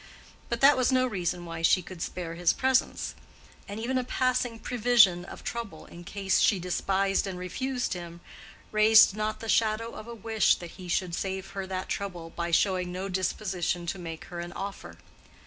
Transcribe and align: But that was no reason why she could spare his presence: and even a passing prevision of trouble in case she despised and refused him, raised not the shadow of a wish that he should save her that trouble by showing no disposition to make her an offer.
But 0.49 0.61
that 0.61 0.75
was 0.75 0.91
no 0.91 1.05
reason 1.05 1.45
why 1.45 1.61
she 1.61 1.83
could 1.83 2.01
spare 2.01 2.33
his 2.33 2.53
presence: 2.53 3.13
and 3.67 3.79
even 3.79 3.99
a 3.99 4.03
passing 4.03 4.57
prevision 4.57 5.23
of 5.25 5.43
trouble 5.43 5.85
in 5.85 6.03
case 6.03 6.39
she 6.39 6.57
despised 6.57 7.27
and 7.27 7.37
refused 7.37 7.93
him, 7.93 8.19
raised 8.71 9.15
not 9.15 9.41
the 9.41 9.47
shadow 9.47 9.93
of 9.93 10.07
a 10.07 10.15
wish 10.15 10.55
that 10.55 10.71
he 10.71 10.87
should 10.87 11.13
save 11.13 11.51
her 11.51 11.67
that 11.67 11.87
trouble 11.87 12.31
by 12.31 12.49
showing 12.49 12.91
no 12.91 13.09
disposition 13.09 13.85
to 13.85 13.99
make 13.99 14.25
her 14.25 14.39
an 14.39 14.53
offer. 14.53 14.97